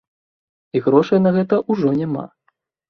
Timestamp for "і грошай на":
0.79-1.35